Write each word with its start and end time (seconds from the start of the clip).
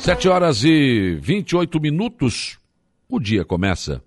Sete 0.00 0.28
horas 0.28 0.64
e 0.64 1.18
28 1.20 1.80
minutos. 1.80 2.58
O 3.08 3.18
dia 3.18 3.44
começa 3.44 4.02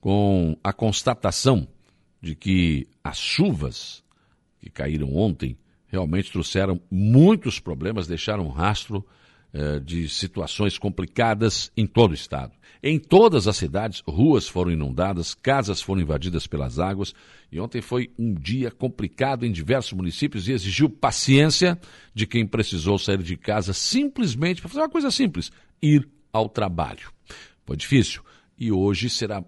com 0.00 0.56
a 0.62 0.72
constatação 0.72 1.68
de 2.20 2.34
que 2.34 2.86
as 3.02 3.18
chuvas 3.18 4.02
que 4.58 4.70
caíram 4.70 5.14
ontem 5.14 5.58
realmente 5.88 6.32
trouxeram 6.32 6.80
muitos 6.90 7.58
problemas, 7.58 8.06
deixaram 8.06 8.46
um 8.46 8.50
rastro 8.50 9.04
eh, 9.58 9.80
de 9.80 10.06
situações 10.06 10.76
complicadas 10.76 11.72
em 11.74 11.86
todo 11.86 12.10
o 12.10 12.14
estado. 12.14 12.52
Em 12.82 12.98
todas 12.98 13.48
as 13.48 13.56
cidades, 13.56 14.02
ruas 14.06 14.46
foram 14.46 14.70
inundadas, 14.70 15.32
casas 15.32 15.80
foram 15.80 16.02
invadidas 16.02 16.46
pelas 16.46 16.78
águas 16.78 17.14
e 17.50 17.58
ontem 17.58 17.80
foi 17.80 18.10
um 18.18 18.34
dia 18.34 18.70
complicado 18.70 19.46
em 19.46 19.50
diversos 19.50 19.94
municípios 19.94 20.46
e 20.46 20.52
exigiu 20.52 20.90
paciência 20.90 21.80
de 22.12 22.26
quem 22.26 22.46
precisou 22.46 22.98
sair 22.98 23.22
de 23.22 23.34
casa 23.34 23.72
simplesmente 23.72 24.60
para 24.60 24.68
fazer 24.68 24.82
uma 24.82 24.90
coisa 24.90 25.10
simples: 25.10 25.50
ir 25.80 26.06
ao 26.30 26.50
trabalho. 26.50 27.10
Foi 27.64 27.78
difícil 27.78 28.22
e 28.58 28.70
hoje 28.70 29.08
será 29.08 29.42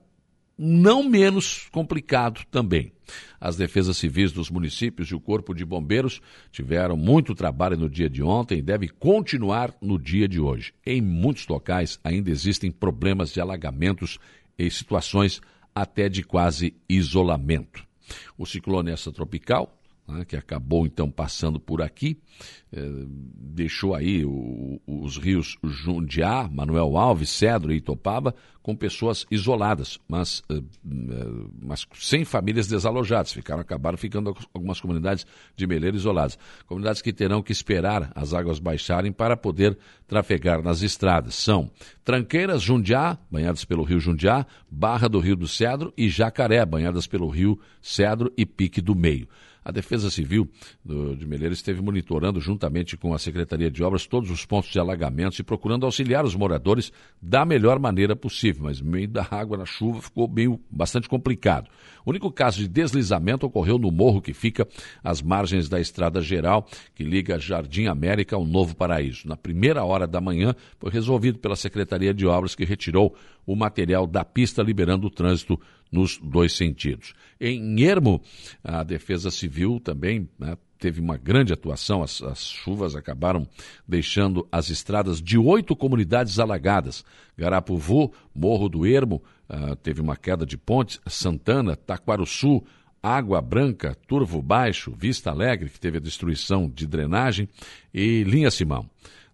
não 0.59 1.05
menos 1.05 1.69
complicado 1.71 2.45
também. 2.51 2.93
As 3.41 3.57
defesas 3.57 3.97
civis 3.97 4.33
dos 4.33 4.51
municípios 4.51 5.09
e 5.09 5.15
o 5.15 5.21
Corpo 5.21 5.55
de 5.55 5.65
Bombeiros 5.65 6.21
tiveram 6.51 6.97
muito 6.97 7.35
trabalho 7.35 7.77
no 7.77 7.89
dia 7.89 8.11
de 8.11 8.23
ontem 8.23 8.59
e 8.59 8.63
deve 8.63 8.89
continuar 8.89 9.75
no 9.81 9.99
dia 9.99 10.27
de 10.27 10.41
hoje. 10.41 10.75
Em 10.85 11.01
muitos 11.01 11.47
locais 11.47 12.01
ainda 12.03 12.31
existem 12.31 12.71
problemas 12.71 13.33
de 13.33 13.41
alagamentos 13.41 14.19
e 14.59 14.69
situações 14.71 15.41
até 15.75 16.09
de 16.09 16.25
quase 16.25 16.75
isolamento. 16.89 17.87
O 18.37 18.45
ciclone 18.45 18.91
essa 18.91 19.13
tropical 19.13 19.78
né, 20.09 20.25
que 20.25 20.37
acabou 20.37 20.87
então 20.87 21.11
passando 21.11 21.61
por 21.61 21.83
aqui, 21.83 22.19
eh, 22.73 23.05
deixou 23.07 23.95
aí 23.95 24.25
o, 24.25 24.81
os 24.87 25.19
rios 25.19 25.59
Jundiá, 25.63 26.49
Manuel 26.51 26.97
Alves, 26.97 27.29
Cedro 27.29 27.73
e 27.73 27.77
Itopaba 27.77 28.35
com 28.63 28.75
pessoas 28.75 29.27
isoladas, 29.31 29.99
mas, 30.09 30.43
eh, 30.51 30.57
eh, 30.57 31.27
mas 31.63 31.87
sem 31.95 32.25
famílias 32.25 32.67
desalojadas. 32.67 33.33
Ficaram, 33.33 33.61
acabaram 33.61 33.99
ficando 33.99 34.35
algumas 34.53 34.81
comunidades 34.81 35.27
de 35.55 35.67
Meleiro 35.67 35.97
isoladas. 35.97 36.39
Comunidades 36.67 37.03
que 37.03 37.13
terão 37.13 37.43
que 37.43 37.53
esperar 37.53 38.11
as 38.15 38.33
águas 38.33 38.59
baixarem 38.59 39.13
para 39.13 39.37
poder 39.37 39.77
trafegar 40.07 40.63
nas 40.63 40.83
estradas. 40.83 41.35
São 41.35 41.71
Tranqueiras, 42.09 42.63
Jundiá, 42.63 43.19
banhadas 43.31 43.67
pelo 43.67 43.83
rio 43.83 44.01
Jundiá, 44.01 44.47
Barra 44.71 45.09
do 45.09 45.19
Rio 45.19 45.37
do 45.37 45.47
Cedro 45.47 45.93
e 45.95 46.09
Jacaré, 46.09 46.65
banhadas 46.65 47.07
pelo 47.07 47.29
rio 47.29 47.61
Cedro 47.83 48.33
e 48.35 48.47
Pique 48.47 48.81
do 48.81 48.95
Meio. 48.95 49.29
A 49.69 49.71
Defesa 49.71 50.09
Civil 50.09 50.49
do, 50.83 51.15
de 51.15 51.27
Meleira 51.27 51.53
esteve 51.53 51.83
monitorando, 51.83 52.41
juntamente 52.41 52.97
com 52.97 53.13
a 53.13 53.19
Secretaria 53.19 53.71
de 53.71 53.85
Obras, 53.85 54.07
todos 54.07 54.31
os 54.31 54.47
pontos 54.47 54.71
de 54.71 54.79
alagamentos 54.79 55.39
e 55.39 55.43
procurando 55.43 55.85
auxiliar 55.85 56.25
os 56.25 56.35
moradores 56.35 56.91
da 57.21 57.45
melhor 57.45 57.79
maneira 57.79 58.17
possível. 58.17 58.63
Mas 58.63 58.81
meio 58.81 59.07
da 59.07 59.29
água, 59.31 59.59
na 59.59 59.67
chuva, 59.67 60.01
ficou 60.01 60.27
meio 60.27 60.59
bastante 60.71 61.07
complicado. 61.07 61.69
O 62.03 62.09
único 62.09 62.33
caso 62.33 62.61
de 62.61 62.67
deslizamento 62.67 63.45
ocorreu 63.45 63.79
no 63.79 63.91
morro 63.91 64.23
que 64.23 64.33
fica 64.33 64.67
às 65.05 65.21
margens 65.21 65.69
da 65.69 65.79
Estrada 65.79 66.23
Geral, 66.23 66.67
que 66.95 67.05
liga 67.05 67.39
Jardim 67.39 67.89
América 67.89 68.37
ao 68.37 68.47
Novo 68.47 68.75
Paraíso. 68.75 69.29
Na 69.29 69.37
primeira 69.37 69.85
hora 69.85 70.07
da 70.07 70.19
manhã, 70.19 70.55
foi 70.79 70.91
resolvido 70.91 71.39
pela 71.39 71.55
Secretaria 71.55 72.15
de 72.15 72.27
Obras, 72.27 72.55
que 72.55 72.65
retirou 72.65 73.15
o 73.49 73.57
material 73.57 74.07
da 74.07 74.23
pista, 74.27 74.63
liberando 74.63 75.07
o 75.07 75.11
trânsito 75.11 75.59
nos 75.91 76.19
dois 76.19 76.53
sentidos. 76.53 77.15
Em 77.41 77.83
Ermo, 77.83 78.21
a 78.63 78.83
Defesa 78.85 79.31
Civil 79.31 79.81
também 79.81 80.29
né, 80.39 80.55
teve 80.79 81.01
uma 81.01 81.17
grande 81.17 81.51
atuação. 81.51 82.03
As, 82.03 82.23
as, 82.23 82.45
chuvas 82.45 82.95
acabaram 82.95 83.49
deixando 83.87 84.47
as 84.53 84.69
estradas 84.69 85.23
de 85.23 85.39
oito 85.39 85.75
comunidades 85.75 86.39
alagadas. 86.39 87.03
Garapuvu, 87.39 88.13
Morro 88.35 88.69
do 88.69 88.87
Ermo, 88.87 89.23
uh, 89.49 89.75
teve 89.77 90.03
uma 90.03 90.15
queda 90.15 90.45
de 90.45 90.59
pontes. 90.59 91.01
Santana, 91.07 91.75
Taquaruçu, 91.75 92.63
Água 93.03 93.41
Branca, 93.41 93.97
Turvo 94.07 94.43
Baixo, 94.43 94.93
Vista 94.95 95.31
Alegre, 95.31 95.71
que 95.71 95.81
teve 95.81 95.97
a 95.97 96.03
destruição 96.03 96.69
de 96.69 96.87
drenagem, 96.87 97.49
e 97.95 98.23
Linha 98.25 98.51
Simão. 98.51 98.91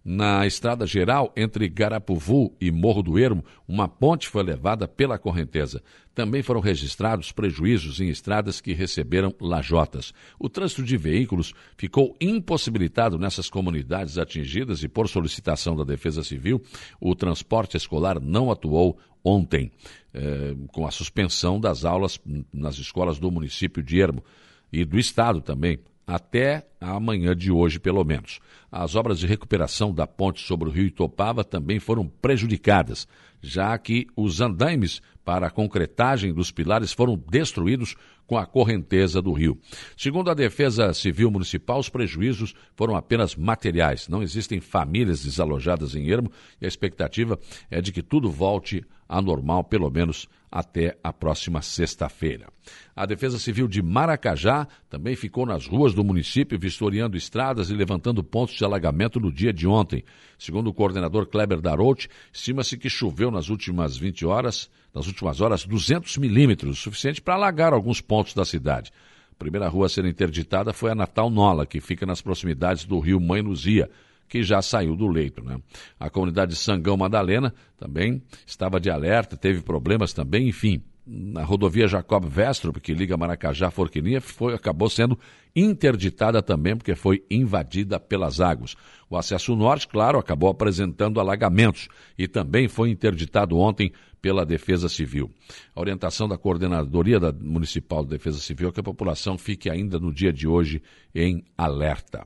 Na 0.07 0.45
estrada 0.45 0.85
geral 0.85 1.33
entre 1.35 1.67
Garapuvu 1.67 2.55
e 2.61 2.69
Morro 2.69 3.01
do 3.01 3.17
Ermo, 3.17 3.43
uma 3.67 3.87
ponte 3.87 4.29
foi 4.29 4.43
levada 4.43 4.87
pela 4.87 5.17
correnteza. 5.17 5.81
Também 6.13 6.43
foram 6.43 6.59
registrados 6.59 7.31
prejuízos 7.31 7.99
em 7.99 8.09
estradas 8.09 8.61
que 8.61 8.71
receberam 8.71 9.33
lajotas. 9.41 10.13
O 10.37 10.47
trânsito 10.47 10.83
de 10.83 10.95
veículos 10.95 11.55
ficou 11.75 12.15
impossibilitado 12.21 13.17
nessas 13.17 13.49
comunidades 13.49 14.19
atingidas 14.19 14.83
e, 14.83 14.87
por 14.87 15.09
solicitação 15.09 15.75
da 15.75 15.83
Defesa 15.83 16.23
Civil, 16.23 16.61
o 17.01 17.15
transporte 17.15 17.75
escolar 17.75 18.19
não 18.21 18.51
atuou 18.51 18.99
ontem, 19.23 19.71
eh, 20.13 20.53
com 20.71 20.85
a 20.85 20.91
suspensão 20.91 21.59
das 21.59 21.83
aulas 21.83 22.21
nas 22.53 22.77
escolas 22.77 23.17
do 23.17 23.31
município 23.31 23.81
de 23.81 23.99
Ermo 23.99 24.23
e 24.71 24.85
do 24.85 24.99
estado 24.99 25.41
também 25.41 25.79
até 26.05 26.67
amanhã 26.79 27.35
de 27.35 27.51
hoje, 27.51 27.79
pelo 27.79 28.03
menos. 28.03 28.39
As 28.71 28.95
obras 28.95 29.19
de 29.19 29.27
recuperação 29.27 29.93
da 29.93 30.05
ponte 30.05 30.41
sobre 30.41 30.69
o 30.69 30.71
rio 30.71 30.87
Itopava 30.87 31.43
também 31.43 31.79
foram 31.79 32.07
prejudicadas, 32.07 33.07
já 33.45 33.77
que 33.77 34.07
os 34.15 34.41
andaimes 34.41 35.01
para 35.23 35.47
a 35.47 35.51
concretagem 35.51 36.33
dos 36.33 36.51
pilares 36.51 36.93
foram 36.93 37.15
destruídos 37.29 37.95
com 38.27 38.37
a 38.37 38.45
correnteza 38.45 39.21
do 39.21 39.33
rio. 39.33 39.59
Segundo 39.97 40.29
a 40.29 40.33
Defesa 40.33 40.93
Civil 40.93 41.31
Municipal, 41.31 41.79
os 41.79 41.89
prejuízos 41.89 42.53
foram 42.75 42.95
apenas 42.95 43.35
materiais. 43.35 44.07
Não 44.07 44.21
existem 44.21 44.59
famílias 44.59 45.23
desalojadas 45.23 45.95
em 45.95 46.09
Ermo 46.09 46.31
e 46.59 46.65
a 46.65 46.67
expectativa 46.67 47.39
é 47.69 47.81
de 47.81 47.91
que 47.91 48.01
tudo 48.01 48.29
volte 48.31 48.83
anormal, 49.07 49.63
pelo 49.63 49.89
menos 49.89 50.27
até 50.51 50.97
a 51.03 51.11
próxima 51.11 51.61
sexta-feira. 51.61 52.47
A 52.95 53.05
Defesa 53.05 53.37
Civil 53.37 53.67
de 53.67 53.81
Maracajá 53.81 54.67
também 54.89 55.15
ficou 55.15 55.45
nas 55.45 55.67
ruas 55.67 55.93
do 55.93 56.03
município 56.03 56.57
vistoriando 56.57 57.17
estradas 57.17 57.69
e 57.69 57.73
levantando 57.73 58.23
pontos 58.23 58.55
de 58.55 58.63
alagamento 58.63 59.19
no 59.19 59.31
dia 59.31 59.51
de 59.51 59.67
ontem. 59.67 60.03
Segundo 60.37 60.67
o 60.67 60.73
coordenador 60.73 61.25
Kleber 61.27 61.61
Darout, 61.61 62.09
estima-se 62.31 62.77
que 62.77 62.89
choveu 62.89 63.31
nas 63.31 63.49
últimas 63.49 63.97
20 63.97 64.25
horas, 64.25 64.69
nas 64.93 65.07
últimas 65.07 65.41
horas, 65.41 65.65
200 65.65 66.17
milímetros, 66.17 66.79
suficiente 66.79 67.21
para 67.21 67.35
alagar 67.35 67.73
alguns 67.73 68.01
pontos 68.01 68.33
da 68.33 68.45
cidade. 68.45 68.91
A 69.31 69.35
primeira 69.37 69.67
rua 69.67 69.87
a 69.87 69.89
ser 69.89 70.05
interditada 70.05 70.73
foi 70.73 70.91
a 70.91 70.95
Natal 70.95 71.29
Nola, 71.29 71.65
que 71.65 71.81
fica 71.81 72.05
nas 72.05 72.21
proximidades 72.21 72.85
do 72.85 72.99
rio 72.99 73.19
Mãe 73.19 73.41
Luzia 73.41 73.89
que 74.27 74.43
já 74.43 74.61
saiu 74.61 74.95
do 74.95 75.07
leito. 75.07 75.43
Né? 75.43 75.59
A 75.99 76.09
comunidade 76.09 76.53
de 76.53 76.57
Sangão 76.57 76.97
Madalena 76.97 77.53
também 77.77 78.21
estava 78.45 78.79
de 78.79 78.89
alerta, 78.89 79.37
teve 79.37 79.61
problemas 79.61 80.13
também, 80.13 80.47
enfim. 80.47 80.81
Na 81.07 81.43
rodovia 81.43 81.87
Jacob 81.87 82.25
Vestrup, 82.25 82.79
que 82.79 82.91
liga 82.91 83.15
Maracajá 83.15 83.67
a 83.67 83.71
Forquilinha, 83.71 84.19
foi, 84.19 84.55
acabou 84.55 84.89
sendo 84.89 85.19
interditada 85.55 86.41
também, 86.41 86.75
porque 86.75 86.95
foi 86.95 87.23
invadida 87.29 87.99
pelas 87.99 88.41
águas. 88.41 88.75
O 89.07 89.15
acesso 89.15 89.55
norte, 89.55 89.87
claro, 89.87 90.17
acabou 90.17 90.49
apresentando 90.49 91.19
alagamentos 91.19 91.87
e 92.17 92.27
também 92.27 92.67
foi 92.67 92.89
interditado 92.89 93.55
ontem 93.57 93.91
pela 94.25 94.43
Defesa 94.43 94.89
Civil. 94.89 95.29
A 95.75 95.79
orientação 95.79 96.27
da 96.27 96.35
Coordenadoria 96.35 97.19
da 97.19 97.31
Municipal 97.31 98.03
de 98.03 98.09
Defesa 98.09 98.39
Civil 98.39 98.69
é 98.69 98.71
que 98.71 98.79
a 98.79 98.83
população 98.83 99.37
fique 99.37 99.69
ainda 99.69 99.99
no 99.99 100.11
dia 100.11 100.33
de 100.33 100.47
hoje 100.47 100.81
em 101.13 101.45
alerta. 101.55 102.25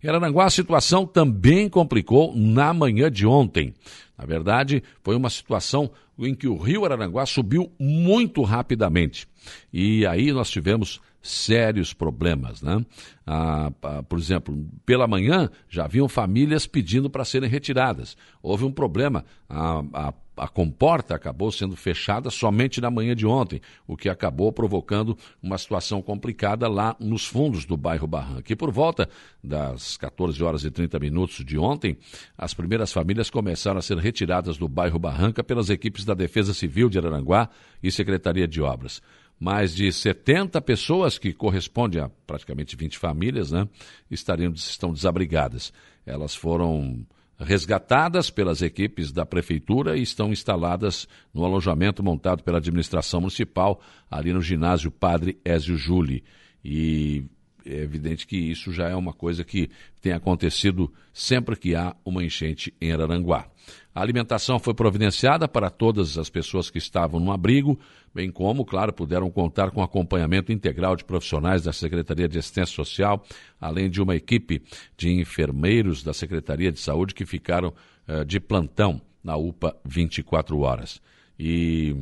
Em 0.00 0.08
Araranguá, 0.08 0.44
a 0.44 0.50
situação 0.50 1.04
também 1.04 1.68
complicou 1.68 2.32
na 2.36 2.72
manhã 2.72 3.10
de 3.10 3.26
ontem. 3.26 3.74
Na 4.16 4.24
verdade, 4.24 4.84
foi 5.02 5.16
uma 5.16 5.28
situação 5.28 5.90
em 6.16 6.32
que 6.32 6.46
o 6.46 6.56
rio 6.56 6.84
Araranguá 6.84 7.26
subiu 7.26 7.72
muito 7.76 8.42
rapidamente. 8.42 9.26
E 9.72 10.06
aí 10.06 10.30
nós 10.30 10.48
tivemos 10.48 11.00
sérios 11.22 11.94
problemas. 11.94 12.60
Né? 12.60 12.84
Ah, 13.26 13.70
por 14.08 14.18
exemplo, 14.18 14.66
pela 14.84 15.06
manhã 15.06 15.48
já 15.68 15.84
haviam 15.84 16.08
famílias 16.08 16.66
pedindo 16.66 17.08
para 17.08 17.24
serem 17.24 17.48
retiradas. 17.48 18.16
Houve 18.42 18.64
um 18.64 18.72
problema. 18.72 19.24
A, 19.48 19.84
a, 19.92 20.14
a 20.36 20.48
comporta 20.48 21.14
acabou 21.14 21.52
sendo 21.52 21.76
fechada 21.76 22.30
somente 22.30 22.80
na 22.80 22.90
manhã 22.90 23.14
de 23.14 23.26
ontem, 23.26 23.60
o 23.86 23.96
que 23.96 24.08
acabou 24.08 24.50
provocando 24.50 25.16
uma 25.42 25.58
situação 25.58 26.02
complicada 26.02 26.66
lá 26.68 26.96
nos 26.98 27.26
fundos 27.26 27.64
do 27.64 27.76
bairro 27.76 28.06
Barranca. 28.06 28.52
E 28.52 28.56
por 28.56 28.72
volta 28.72 29.08
das 29.44 29.96
14 29.96 30.42
horas 30.42 30.64
e 30.64 30.70
30 30.70 30.98
minutos 30.98 31.44
de 31.44 31.58
ontem, 31.58 31.96
as 32.36 32.54
primeiras 32.54 32.92
famílias 32.92 33.30
começaram 33.30 33.78
a 33.78 33.82
ser 33.82 33.98
retiradas 33.98 34.56
do 34.56 34.68
bairro 34.68 34.98
Barranca 34.98 35.44
pelas 35.44 35.70
equipes 35.70 36.04
da 36.04 36.14
Defesa 36.14 36.52
Civil 36.52 36.88
de 36.88 36.98
Araranguá 36.98 37.48
e 37.82 37.92
Secretaria 37.92 38.48
de 38.48 38.60
Obras 38.60 39.00
mais 39.42 39.74
de 39.74 39.90
70 39.90 40.60
pessoas, 40.60 41.18
que 41.18 41.32
correspondem 41.32 42.00
a 42.00 42.08
praticamente 42.24 42.76
20 42.76 42.96
famílias, 42.96 43.50
né, 43.50 43.68
estariam, 44.08 44.52
estão 44.52 44.92
desabrigadas. 44.92 45.72
Elas 46.06 46.32
foram 46.32 47.04
resgatadas 47.40 48.30
pelas 48.30 48.62
equipes 48.62 49.10
da 49.10 49.26
prefeitura 49.26 49.96
e 49.96 50.02
estão 50.02 50.30
instaladas 50.30 51.08
no 51.34 51.44
alojamento 51.44 52.04
montado 52.04 52.44
pela 52.44 52.58
administração 52.58 53.20
municipal, 53.20 53.80
ali 54.08 54.32
no 54.32 54.40
ginásio 54.40 54.92
Padre 54.92 55.36
Ézio 55.44 55.76
Júli. 55.76 56.22
E 56.64 57.24
é 57.64 57.76
evidente 57.76 58.26
que 58.26 58.36
isso 58.36 58.72
já 58.72 58.88
é 58.88 58.94
uma 58.94 59.12
coisa 59.12 59.44
que 59.44 59.70
tem 60.00 60.12
acontecido 60.12 60.92
sempre 61.12 61.56
que 61.56 61.74
há 61.74 61.94
uma 62.04 62.24
enchente 62.24 62.74
em 62.80 62.92
Araranguá. 62.92 63.46
A 63.94 64.00
alimentação 64.00 64.58
foi 64.58 64.72
providenciada 64.74 65.46
para 65.46 65.68
todas 65.68 66.16
as 66.16 66.30
pessoas 66.30 66.70
que 66.70 66.78
estavam 66.78 67.20
no 67.20 67.30
abrigo, 67.30 67.78
bem 68.14 68.30
como, 68.30 68.64
claro, 68.64 68.92
puderam 68.92 69.30
contar 69.30 69.70
com 69.70 69.82
acompanhamento 69.82 70.50
integral 70.50 70.96
de 70.96 71.04
profissionais 71.04 71.62
da 71.62 71.72
Secretaria 71.72 72.28
de 72.28 72.38
Assistência 72.38 72.74
Social, 72.74 73.22
além 73.60 73.90
de 73.90 74.00
uma 74.00 74.16
equipe 74.16 74.62
de 74.96 75.10
enfermeiros 75.12 76.02
da 76.02 76.14
Secretaria 76.14 76.72
de 76.72 76.80
Saúde 76.80 77.14
que 77.14 77.26
ficaram 77.26 77.74
uh, 78.08 78.24
de 78.24 78.40
plantão 78.40 79.00
na 79.22 79.36
UPA 79.36 79.76
24 79.84 80.58
horas. 80.60 81.00
E 81.38 81.94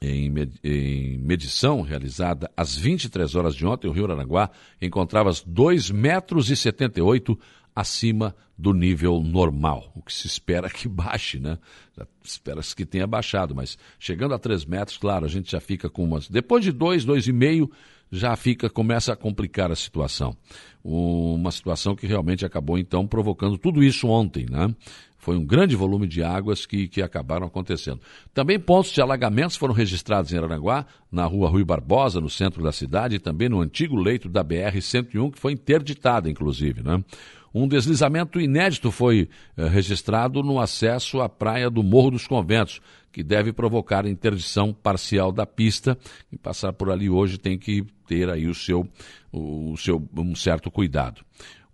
em, 0.00 1.18
medição 1.18 1.80
realizada 1.80 2.50
às 2.56 2.76
23 2.76 3.34
horas 3.34 3.54
de 3.54 3.66
ontem, 3.66 3.88
o 3.88 3.92
Rio 3.92 4.10
Aranguá 4.10 4.50
encontrava-se 4.80 5.44
2,78 5.44 5.92
metros 5.92 6.50
e 6.50 6.56
78 6.56 7.38
acima 7.74 8.34
do 8.56 8.72
nível 8.72 9.22
normal, 9.22 9.92
o 9.94 10.00
que 10.00 10.12
se 10.12 10.26
espera 10.26 10.70
que 10.70 10.88
baixe, 10.88 11.38
né? 11.38 11.58
Espera-se 12.24 12.74
que 12.74 12.86
tenha 12.86 13.06
baixado, 13.06 13.54
mas 13.54 13.76
chegando 13.98 14.32
a 14.32 14.38
3 14.38 14.64
metros, 14.64 14.96
claro, 14.96 15.26
a 15.26 15.28
gente 15.28 15.52
já 15.52 15.60
fica 15.60 15.90
com 15.90 16.04
umas. 16.04 16.26
Depois 16.28 16.64
de 16.64 16.72
2, 16.72 17.04
2,5, 17.04 17.70
já 18.10 18.34
fica, 18.34 18.70
começa 18.70 19.12
a 19.12 19.16
complicar 19.16 19.70
a 19.70 19.76
situação. 19.76 20.34
Uma 20.82 21.50
situação 21.50 21.94
que 21.94 22.06
realmente 22.06 22.46
acabou, 22.46 22.78
então, 22.78 23.06
provocando 23.06 23.58
tudo 23.58 23.82
isso 23.82 24.08
ontem, 24.08 24.46
né? 24.48 24.74
Foi 25.26 25.36
um 25.36 25.44
grande 25.44 25.74
volume 25.74 26.06
de 26.06 26.22
águas 26.22 26.64
que, 26.64 26.86
que 26.86 27.02
acabaram 27.02 27.48
acontecendo. 27.48 28.00
Também 28.32 28.60
pontos 28.60 28.92
de 28.92 29.02
alagamentos 29.02 29.56
foram 29.56 29.74
registrados 29.74 30.32
em 30.32 30.38
Aranguá, 30.38 30.86
na 31.10 31.24
rua 31.24 31.48
Rui 31.48 31.64
Barbosa, 31.64 32.20
no 32.20 32.30
centro 32.30 32.62
da 32.62 32.70
cidade, 32.70 33.16
e 33.16 33.18
também 33.18 33.48
no 33.48 33.60
antigo 33.60 33.96
leito 33.96 34.28
da 34.28 34.44
BR-101, 34.44 35.32
que 35.32 35.38
foi 35.40 35.50
interditada, 35.50 36.30
inclusive. 36.30 36.80
Né? 36.80 37.02
Um 37.52 37.66
deslizamento 37.66 38.40
inédito 38.40 38.92
foi 38.92 39.28
eh, 39.56 39.66
registrado 39.66 40.44
no 40.44 40.60
acesso 40.60 41.20
à 41.20 41.28
praia 41.28 41.68
do 41.68 41.82
Morro 41.82 42.12
dos 42.12 42.28
Conventos, 42.28 42.80
que 43.10 43.24
deve 43.24 43.52
provocar 43.52 44.06
interdição 44.06 44.72
parcial 44.72 45.32
da 45.32 45.44
pista. 45.44 45.98
E 46.30 46.38
passar 46.38 46.72
por 46.72 46.88
ali 46.88 47.10
hoje 47.10 47.36
tem 47.36 47.58
que 47.58 47.84
ter 48.06 48.30
aí 48.30 48.46
o 48.46 48.54
seu, 48.54 48.88
o 49.32 49.76
seu 49.76 50.00
um 50.16 50.36
certo 50.36 50.70
cuidado. 50.70 51.22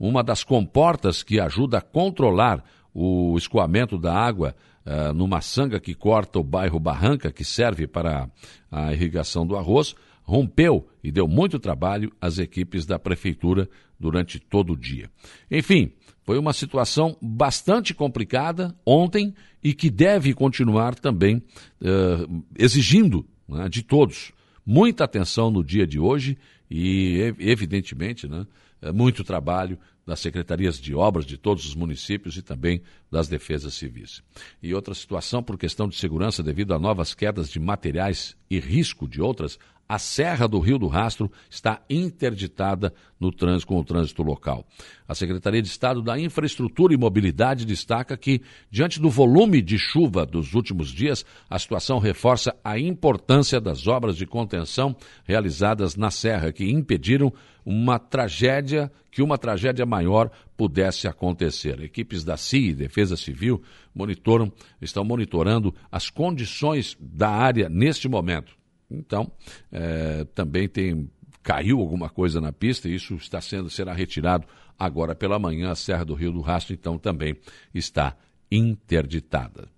Uma 0.00 0.24
das 0.24 0.42
comportas 0.42 1.22
que 1.22 1.38
ajuda 1.38 1.76
a 1.76 1.82
controlar 1.82 2.64
o 2.94 3.36
escoamento 3.36 3.98
da 3.98 4.14
água 4.14 4.54
uh, 4.84 5.12
numa 5.12 5.40
sanga 5.40 5.80
que 5.80 5.94
corta 5.94 6.38
o 6.38 6.44
bairro 6.44 6.78
Barranca, 6.78 7.32
que 7.32 7.44
serve 7.44 7.86
para 7.86 8.28
a 8.70 8.92
irrigação 8.92 9.46
do 9.46 9.56
arroz, 9.56 9.94
rompeu 10.22 10.86
e 11.02 11.10
deu 11.10 11.26
muito 11.26 11.58
trabalho 11.58 12.12
às 12.20 12.38
equipes 12.38 12.86
da 12.86 12.98
prefeitura 12.98 13.68
durante 13.98 14.38
todo 14.38 14.72
o 14.72 14.76
dia. 14.76 15.10
Enfim, 15.50 15.92
foi 16.24 16.38
uma 16.38 16.52
situação 16.52 17.16
bastante 17.20 17.94
complicada 17.94 18.74
ontem 18.86 19.34
e 19.62 19.74
que 19.74 19.90
deve 19.90 20.34
continuar 20.34 20.94
também 20.94 21.36
uh, 21.36 22.44
exigindo 22.58 23.26
né, 23.48 23.68
de 23.68 23.82
todos 23.82 24.32
muita 24.64 25.04
atenção 25.04 25.50
no 25.50 25.62
dia 25.64 25.86
de 25.86 25.98
hoje 25.98 26.38
e, 26.70 27.34
evidentemente, 27.38 28.28
né, 28.28 28.46
muito 28.94 29.22
trabalho 29.22 29.78
das 30.06 30.20
secretarias 30.20 30.78
de 30.78 30.94
obras 30.94 31.24
de 31.24 31.36
todos 31.36 31.64
os 31.66 31.74
municípios 31.74 32.36
e 32.36 32.42
também 32.42 32.82
das 33.10 33.28
defesas 33.28 33.74
civis. 33.74 34.22
E 34.62 34.74
outra 34.74 34.94
situação, 34.94 35.42
por 35.42 35.56
questão 35.56 35.88
de 35.88 35.96
segurança, 35.96 36.42
devido 36.42 36.74
a 36.74 36.78
novas 36.78 37.14
quedas 37.14 37.48
de 37.48 37.60
materiais 37.60 38.36
e 38.50 38.58
risco 38.58 39.06
de 39.06 39.20
outras, 39.20 39.58
a 39.92 39.98
Serra 39.98 40.48
do 40.48 40.58
Rio 40.58 40.78
do 40.78 40.86
Rastro 40.86 41.30
está 41.50 41.82
interditada 41.90 42.94
no 43.20 43.30
trânsito 43.30 43.66
com 43.66 43.78
o 43.78 43.84
trânsito 43.84 44.22
local. 44.22 44.66
A 45.06 45.14
Secretaria 45.14 45.60
de 45.60 45.68
Estado 45.68 46.00
da 46.00 46.18
Infraestrutura 46.18 46.94
e 46.94 46.96
Mobilidade 46.96 47.66
destaca 47.66 48.16
que, 48.16 48.40
diante 48.70 48.98
do 48.98 49.10
volume 49.10 49.60
de 49.60 49.76
chuva 49.76 50.24
dos 50.24 50.54
últimos 50.54 50.88
dias, 50.88 51.26
a 51.48 51.58
situação 51.58 51.98
reforça 51.98 52.56
a 52.64 52.78
importância 52.78 53.60
das 53.60 53.86
obras 53.86 54.16
de 54.16 54.24
contenção 54.24 54.96
realizadas 55.26 55.94
na 55.94 56.10
Serra, 56.10 56.52
que 56.52 56.64
impediram 56.70 57.30
uma 57.62 57.98
tragédia, 57.98 58.90
que 59.10 59.20
uma 59.20 59.36
tragédia 59.36 59.84
maior 59.84 60.30
pudesse 60.56 61.06
acontecer. 61.06 61.82
Equipes 61.82 62.24
da 62.24 62.38
CIA 62.38 62.70
e 62.70 62.74
Defesa 62.74 63.14
Civil 63.14 63.62
monitoram, 63.94 64.50
estão 64.80 65.04
monitorando 65.04 65.74
as 65.90 66.08
condições 66.08 66.96
da 66.98 67.28
área 67.28 67.68
neste 67.68 68.08
momento 68.08 68.61
então, 68.92 69.30
é, 69.70 70.24
também 70.34 70.68
tem 70.68 71.10
caiu 71.42 71.80
alguma 71.80 72.08
coisa 72.08 72.40
na 72.40 72.52
pista 72.52 72.88
e 72.88 72.94
isso 72.94 73.14
está 73.16 73.40
sendo 73.40 73.68
será 73.68 73.92
retirado 73.92 74.46
agora 74.78 75.14
pela 75.14 75.38
manhã. 75.38 75.70
A 75.70 75.74
Serra 75.74 76.04
do 76.04 76.14
Rio 76.14 76.32
do 76.32 76.40
Rastro 76.40 76.72
então 76.72 76.96
também 76.96 77.36
está 77.74 78.16
interditada. 78.50 79.68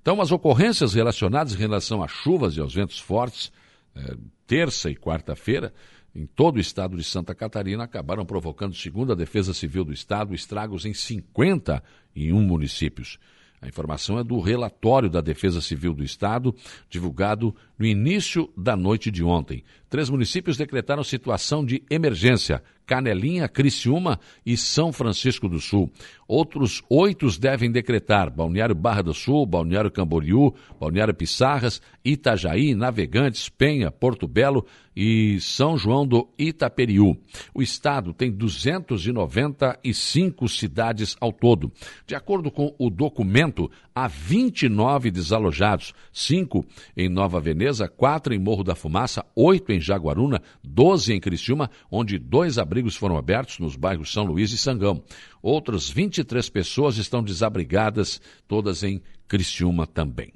Então, 0.00 0.20
as 0.20 0.32
ocorrências 0.32 0.94
relacionadas 0.94 1.54
em 1.54 1.58
relação 1.58 2.02
às 2.02 2.10
chuvas 2.10 2.56
e 2.56 2.60
aos 2.60 2.74
ventos 2.74 2.98
fortes, 2.98 3.52
é, 3.94 4.16
terça 4.46 4.90
e 4.90 4.96
quarta-feira, 4.96 5.72
em 6.14 6.26
todo 6.26 6.56
o 6.56 6.60
estado 6.60 6.96
de 6.96 7.04
Santa 7.04 7.34
Catarina, 7.34 7.84
acabaram 7.84 8.24
provocando, 8.24 8.74
segundo 8.74 9.12
a 9.12 9.14
Defesa 9.14 9.52
Civil 9.52 9.84
do 9.84 9.92
Estado, 9.92 10.34
estragos 10.34 10.84
em 10.86 10.94
51 10.94 12.40
municípios. 12.40 13.18
A 13.60 13.66
informação 13.66 14.18
é 14.18 14.24
do 14.24 14.40
relatório 14.40 15.10
da 15.10 15.20
Defesa 15.20 15.60
Civil 15.60 15.92
do 15.92 16.04
Estado, 16.04 16.54
divulgado 16.88 17.54
no 17.78 17.84
início 17.84 18.48
da 18.56 18.76
noite 18.76 19.10
de 19.10 19.24
ontem. 19.24 19.64
Três 19.88 20.08
municípios 20.08 20.56
decretaram 20.56 21.02
situação 21.02 21.64
de 21.64 21.82
emergência: 21.90 22.62
Canelinha, 22.88 23.46
Criciúma 23.46 24.18
e 24.46 24.56
São 24.56 24.90
Francisco 24.90 25.46
do 25.46 25.60
Sul. 25.60 25.92
Outros 26.26 26.82
oito 26.88 27.28
devem 27.38 27.70
decretar: 27.70 28.30
Balneário 28.30 28.74
Barra 28.74 29.02
do 29.02 29.12
Sul, 29.12 29.44
Balneário 29.44 29.90
Camboriú, 29.90 30.54
Balneário 30.80 31.12
Pissarras, 31.14 31.82
Itajaí, 32.02 32.74
Navegantes, 32.74 33.50
Penha, 33.50 33.90
Porto 33.90 34.26
Belo 34.26 34.64
e 34.96 35.38
São 35.40 35.76
João 35.78 36.04
do 36.04 36.28
Itaperiú. 36.36 37.16
O 37.54 37.62
estado 37.62 38.12
tem 38.12 38.32
295 38.32 40.48
cidades 40.48 41.16
ao 41.20 41.32
todo. 41.32 41.70
De 42.04 42.16
acordo 42.16 42.50
com 42.50 42.74
o 42.78 42.90
documento, 42.90 43.70
há 43.94 44.08
29 44.08 45.12
desalojados, 45.12 45.94
cinco 46.12 46.66
em 46.96 47.08
Nova 47.08 47.38
Veneza, 47.40 47.86
quatro 47.86 48.34
em 48.34 48.40
Morro 48.40 48.64
da 48.64 48.74
Fumaça, 48.74 49.24
oito 49.36 49.70
em 49.70 49.80
Jaguaruna, 49.80 50.42
12 50.64 51.12
em 51.12 51.20
Criciúma, 51.20 51.70
onde 51.90 52.18
dois 52.18 52.58
abrigos 52.78 52.94
foram 52.94 53.16
abertos 53.16 53.58
nos 53.58 53.74
bairros 53.74 54.12
São 54.12 54.24
Luís 54.24 54.52
e 54.52 54.58
Sangão. 54.58 55.02
Outras 55.42 55.90
23 55.90 56.48
pessoas 56.48 56.96
estão 56.96 57.24
desabrigadas, 57.24 58.20
todas 58.46 58.84
em 58.84 59.02
Criciúma 59.26 59.84
também. 59.84 60.32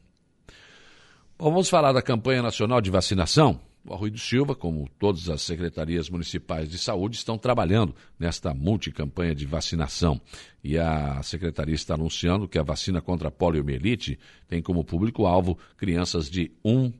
Bom, 1.38 1.50
vamos 1.50 1.68
falar 1.68 1.92
da 1.92 2.02
campanha 2.02 2.42
nacional 2.42 2.80
de 2.80 2.90
vacinação? 2.90 3.60
O 3.84 3.94
Arruído 3.94 4.18
Silva, 4.18 4.56
como 4.56 4.88
todas 4.98 5.28
as 5.28 5.42
secretarias 5.42 6.10
municipais 6.10 6.68
de 6.68 6.78
saúde, 6.78 7.16
estão 7.16 7.38
trabalhando 7.38 7.94
nesta 8.18 8.52
multicampanha 8.52 9.34
de 9.34 9.46
vacinação. 9.46 10.20
E 10.64 10.76
a 10.76 11.22
secretaria 11.22 11.74
está 11.76 11.94
anunciando 11.94 12.48
que 12.48 12.58
a 12.58 12.62
vacina 12.64 13.00
contra 13.00 13.28
a 13.28 13.30
poliomielite 13.30 14.18
tem 14.48 14.60
como 14.60 14.84
público-alvo 14.84 15.56
crianças 15.76 16.28
de 16.28 16.50
1 16.64 16.92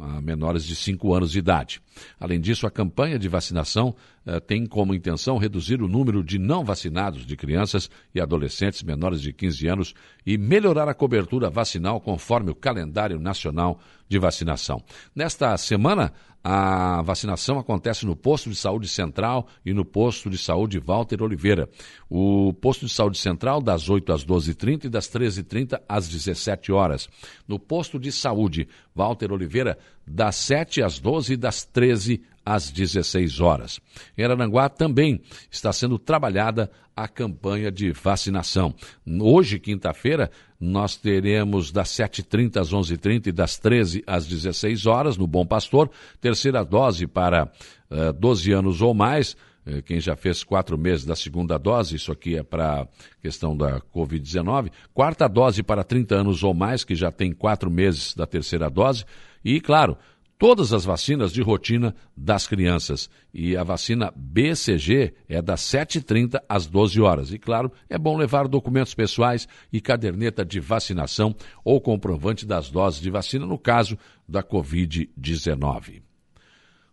a 0.00 0.20
menores 0.20 0.64
de 0.64 0.74
5 0.74 1.14
anos 1.14 1.32
de 1.32 1.38
idade. 1.38 1.80
Além 2.18 2.40
disso, 2.40 2.66
a 2.66 2.70
campanha 2.70 3.18
de 3.18 3.28
vacinação 3.28 3.94
eh, 4.24 4.40
tem 4.40 4.66
como 4.66 4.94
intenção 4.94 5.38
reduzir 5.38 5.82
o 5.82 5.88
número 5.88 6.22
de 6.22 6.38
não 6.38 6.64
vacinados 6.64 7.24
de 7.26 7.36
crianças 7.36 7.90
e 8.14 8.20
adolescentes 8.20 8.82
menores 8.82 9.20
de 9.20 9.32
15 9.32 9.66
anos 9.68 9.94
e 10.24 10.38
melhorar 10.38 10.88
a 10.88 10.94
cobertura 10.94 11.50
vacinal 11.50 12.00
conforme 12.00 12.50
o 12.50 12.54
calendário 12.54 13.18
nacional 13.18 13.80
de 14.08 14.18
vacinação. 14.18 14.82
Nesta 15.14 15.56
semana, 15.56 16.12
a 16.50 17.02
vacinação 17.02 17.58
acontece 17.58 18.06
no 18.06 18.16
posto 18.16 18.48
de 18.48 18.56
saúde 18.56 18.88
central 18.88 19.46
e 19.66 19.74
no 19.74 19.84
posto 19.84 20.30
de 20.30 20.38
saúde 20.38 20.78
Walter 20.78 21.22
Oliveira. 21.22 21.68
O 22.08 22.54
posto 22.54 22.86
de 22.86 22.92
saúde 22.94 23.18
central 23.18 23.60
das 23.60 23.90
8 23.90 24.10
às 24.14 24.24
12h30 24.24 24.86
e 24.86 24.88
das 24.88 25.10
13h30 25.10 25.78
às 25.86 26.08
17 26.08 26.72
horas. 26.72 27.06
No 27.46 27.58
posto 27.58 27.98
de 27.98 28.10
saúde 28.10 28.66
Walter 28.94 29.30
Oliveira, 29.30 29.76
das 30.06 30.36
7 30.36 30.82
às 30.82 30.98
12 30.98 31.34
e 31.34 31.36
das 31.36 31.66
13 31.66 32.14
às 32.14 32.37
16 32.70 33.40
horas. 33.40 33.80
Em 34.16 34.24
Arananguá 34.24 34.68
também 34.68 35.20
está 35.50 35.72
sendo 35.72 35.98
trabalhada 35.98 36.70
a 36.96 37.06
campanha 37.06 37.70
de 37.70 37.92
vacinação. 37.92 38.74
Hoje, 39.20 39.58
quinta-feira, 39.58 40.30
nós 40.58 40.96
teremos 40.96 41.70
das 41.70 41.90
7h30 41.90 42.56
às 42.56 42.72
11h30 42.72 43.28
e 43.28 43.32
das 43.32 43.58
13 43.58 44.02
às 44.06 44.26
16 44.26 44.86
horas 44.86 45.16
no 45.16 45.26
Bom 45.26 45.46
Pastor, 45.46 45.90
terceira 46.20 46.64
dose 46.64 47.06
para 47.06 47.44
uh, 47.44 47.48
eh, 47.90 48.12
12 48.12 48.52
anos 48.52 48.82
ou 48.82 48.92
mais, 48.92 49.36
eh, 49.64 49.82
quem 49.82 50.00
já 50.00 50.16
fez 50.16 50.42
quatro 50.42 50.76
meses 50.76 51.04
da 51.04 51.14
segunda 51.14 51.58
dose, 51.58 51.94
isso 51.94 52.10
aqui 52.10 52.36
é 52.36 52.42
para 52.42 52.88
questão 53.20 53.56
da 53.56 53.80
Covid-19, 53.94 54.72
quarta 54.92 55.28
dose 55.28 55.62
para 55.62 55.84
30 55.84 56.16
anos 56.16 56.42
ou 56.42 56.54
mais, 56.54 56.82
que 56.82 56.96
já 56.96 57.12
tem 57.12 57.32
quatro 57.32 57.70
meses 57.70 58.14
da 58.14 58.26
terceira 58.26 58.68
dose, 58.68 59.04
e, 59.44 59.60
claro, 59.60 59.96
todas 60.38 60.72
as 60.72 60.84
vacinas 60.84 61.32
de 61.32 61.42
rotina 61.42 61.94
das 62.16 62.46
crianças. 62.46 63.10
E 63.34 63.56
a 63.56 63.64
vacina 63.64 64.12
BCG 64.14 65.12
é 65.28 65.42
das 65.42 65.60
7h30 65.62 66.40
às 66.48 66.66
12 66.66 67.00
horas. 67.00 67.32
E 67.32 67.38
claro, 67.38 67.72
é 67.90 67.98
bom 67.98 68.16
levar 68.16 68.46
documentos 68.46 68.94
pessoais 68.94 69.48
e 69.72 69.80
caderneta 69.80 70.44
de 70.44 70.60
vacinação 70.60 71.34
ou 71.64 71.80
comprovante 71.80 72.46
das 72.46 72.70
doses 72.70 73.00
de 73.00 73.10
vacina 73.10 73.44
no 73.44 73.58
caso 73.58 73.98
da 74.26 74.42
Covid-19. 74.42 76.02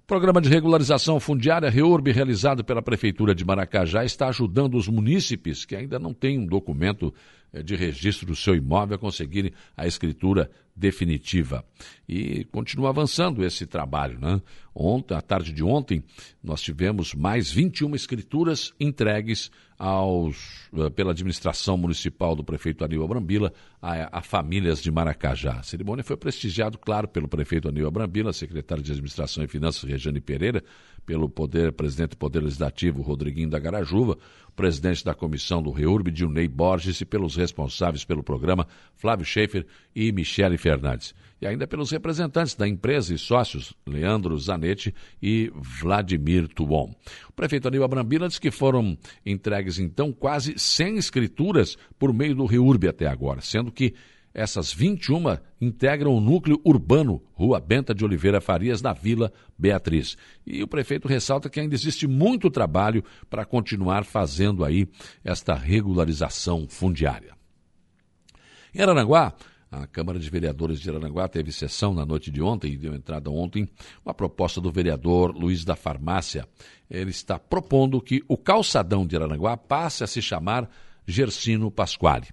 Programa 0.07 0.39
de 0.39 0.49
regularização 0.49 1.19
fundiária 1.19 1.67
REURB, 1.67 2.11
realizado 2.11 2.63
pela 2.63 2.79
Prefeitura 2.79 3.33
de 3.33 3.43
Maracajá, 3.43 4.05
está 4.05 4.27
ajudando 4.27 4.75
os 4.75 4.87
munícipes 4.87 5.65
que 5.65 5.75
ainda 5.75 5.97
não 5.97 6.13
têm 6.13 6.37
um 6.37 6.45
documento 6.45 7.11
eh, 7.51 7.63
de 7.63 7.75
registro 7.75 8.27
do 8.27 8.35
seu 8.35 8.53
imóvel 8.53 8.97
a 8.97 8.99
conseguirem 8.99 9.51
a 9.75 9.87
escritura 9.87 10.51
definitiva. 10.75 11.63
E 12.07 12.43
continua 12.45 12.89
avançando 12.89 13.43
esse 13.45 13.65
trabalho. 13.65 14.19
Né? 14.19 14.41
Ontem, 14.73 15.15
à 15.15 15.21
tarde 15.21 15.53
de 15.53 15.63
ontem, 15.63 16.03
nós 16.43 16.61
tivemos 16.61 17.13
mais 17.13 17.49
21 17.49 17.95
escrituras 17.95 18.73
entregues 18.79 19.49
aos, 19.77 20.69
eh, 20.73 20.89
pela 20.89 21.11
administração 21.11 21.77
municipal 21.77 22.35
do 22.35 22.43
prefeito 22.43 22.83
Aníbal 22.83 23.07
Brambila 23.07 23.53
a, 23.81 24.19
a, 24.19 24.21
famílias 24.21 24.81
de 24.81 24.91
Maracajá. 24.91 25.59
A 25.59 25.63
cerimônia 25.63 26.03
foi 26.03 26.17
prestigiado, 26.17 26.77
claro, 26.77 27.07
pelo 27.07 27.27
prefeito 27.27 27.67
Aníbal 27.67 27.91
Brambila, 27.91 28.33
secretário 28.33 28.83
de 28.83 28.91
Administração 28.91 29.43
e 29.43 29.47
Finanças 29.47 29.83
Regiane 29.83 30.21
Pereira, 30.21 30.63
pelo 31.05 31.29
poder, 31.29 31.71
presidente 31.71 32.11
do 32.11 32.17
Poder 32.17 32.41
Legislativo 32.41 33.01
Rodriguinho 33.01 33.49
da 33.49 33.59
Garajuva, 33.59 34.17
presidente 34.55 35.03
da 35.03 35.13
comissão 35.13 35.61
do 35.61 35.69
REURB, 35.69 36.11
Dilnei 36.11 36.47
Borges, 36.47 37.01
e 37.01 37.05
pelos 37.05 37.35
responsáveis 37.35 38.05
pelo 38.05 38.23
programa, 38.23 38.65
Flávio 38.95 39.25
Schaefer 39.25 39.65
e 39.93 40.11
Michele 40.11 40.57
Fernandes. 40.57 41.13
E 41.41 41.45
ainda 41.45 41.67
pelos 41.67 41.91
representantes 41.91 42.55
da 42.55 42.67
empresa 42.67 43.13
e 43.13 43.17
sócios, 43.17 43.73
Leandro 43.85 44.37
Zanetti 44.37 44.95
e 45.21 45.51
Vladimir 45.53 46.47
Tuon. 46.47 46.91
O 47.29 47.33
prefeito 47.33 47.67
Aníbal 47.67 47.89
Brambila 47.89 48.27
disse 48.27 48.39
que 48.39 48.51
foram 48.51 48.97
entregues, 49.25 49.77
então, 49.77 50.13
quase 50.13 50.57
100 50.57 50.97
escrituras 50.97 51.77
por 51.99 52.13
meio 52.13 52.35
do 52.35 52.45
REURB 52.45 52.87
até 52.87 53.07
agora, 53.07 53.41
sendo 53.41 53.71
que 53.71 53.93
essas 54.35 54.73
21 54.73 55.37
integram 55.61 56.13
o 56.13 56.19
núcleo 56.19 56.59
urbano 56.65 57.23
Rua 57.33 57.59
Benta 57.59 57.95
de 57.95 58.03
Oliveira 58.03 58.41
Farias, 58.41 58.81
na 58.81 58.91
Vila 58.91 59.31
Beatriz. 59.57 60.17
E 60.45 60.61
o 60.61 60.67
prefeito 60.67 61.07
ressalta 61.07 61.49
que 61.49 61.59
ainda 61.59 61.73
existe 61.73 62.05
muito 62.05 62.51
trabalho 62.51 63.03
para 63.29 63.45
continuar 63.45 64.03
fazendo 64.03 64.65
aí 64.65 64.87
esta 65.23 65.55
regularização 65.55 66.67
fundiária. 66.67 67.33
Em 68.73 68.81
Aranaguá, 68.81 69.33
a 69.71 69.87
Câmara 69.87 70.19
de 70.19 70.29
Vereadores 70.29 70.81
de 70.81 70.89
Aranaguá 70.89 71.29
teve 71.29 71.51
sessão 71.51 71.93
na 71.93 72.05
noite 72.05 72.29
de 72.29 72.41
ontem 72.41 72.73
e 72.73 72.77
deu 72.77 72.93
entrada 72.93 73.29
ontem 73.31 73.67
uma 74.05 74.13
proposta 74.13 74.59
do 74.59 74.69
vereador 74.69 75.35
Luiz 75.35 75.63
da 75.63 75.77
Farmácia. 75.77 76.45
Ele 76.89 77.09
está 77.09 77.39
propondo 77.39 78.01
que 78.01 78.21
o 78.27 78.37
calçadão 78.37 79.07
de 79.07 79.15
Aranaguá 79.15 79.55
passe 79.55 80.03
a 80.03 80.07
se 80.07 80.21
chamar 80.21 80.69
Gersino 81.07 81.69
Pasquale. 81.69 82.27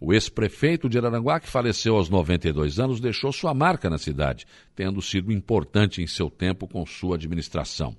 O 0.00 0.12
ex-prefeito 0.12 0.88
de 0.88 0.98
Araranguá, 0.98 1.38
que 1.38 1.48
faleceu 1.48 1.96
aos 1.96 2.08
92 2.08 2.78
anos, 2.78 3.00
deixou 3.00 3.32
sua 3.32 3.54
marca 3.54 3.88
na 3.88 3.98
cidade, 3.98 4.46
tendo 4.74 5.00
sido 5.00 5.32
importante 5.32 6.02
em 6.02 6.06
seu 6.06 6.28
tempo 6.28 6.66
com 6.66 6.84
sua 6.84 7.16
administração. 7.16 7.96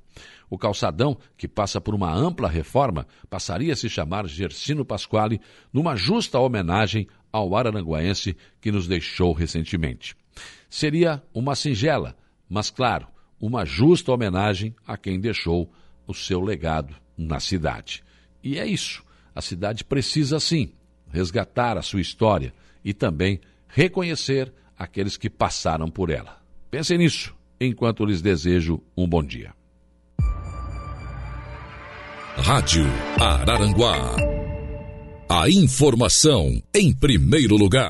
O 0.50 0.58
calçadão, 0.58 1.18
que 1.38 1.48
passa 1.48 1.80
por 1.80 1.96
uma 1.96 2.14
ampla 2.14 2.48
reforma, 2.48 3.08
passaria 3.30 3.74
a 3.74 3.76
se 3.76 3.90
chamar 3.90 4.28
Gersino 4.28 4.86
Pasquale, 4.86 5.40
numa 5.72 5.96
justa 5.96 6.40
homenagem 6.40 7.08
ao 7.32 7.56
araranguaense 7.56 8.36
que 8.62 8.72
nos 8.72 8.88
deixou 8.88 9.34
recentemente. 9.34 10.16
Seria 10.70 11.24
uma 11.34 11.56
singela, 11.56 12.16
mas 12.50 12.70
claro, 12.70 13.08
uma 13.40 13.66
justa 13.66 14.12
homenagem 14.12 14.76
a 14.86 14.98
quem 14.98 15.20
deixou 15.20 15.72
o 16.06 16.14
seu 16.14 16.42
legado 16.42 16.96
na 17.18 17.40
cidade. 17.40 18.04
E 18.44 18.58
é 18.58 18.66
isso. 18.66 19.04
A 19.38 19.42
cidade 19.42 19.84
precisa, 19.84 20.40
sim, 20.40 20.72
resgatar 21.12 21.78
a 21.78 21.84
sua 21.84 22.02
história 22.02 22.52
e 22.84 22.92
também 22.92 23.40
reconhecer 23.68 24.52
aqueles 24.76 25.16
que 25.16 25.30
passaram 25.30 25.92
por 25.92 26.10
ela. 26.10 26.42
Pensem 26.72 26.98
nisso 26.98 27.36
enquanto 27.62 28.04
lhes 28.04 28.20
desejo 28.20 28.82
um 28.98 29.08
bom 29.08 29.24
dia. 29.24 29.54
Rádio 32.36 32.88
Araranguá. 33.20 34.16
A 35.30 35.48
informação 35.52 36.60
em 36.74 36.92
primeiro 36.92 37.56
lugar. 37.56 37.86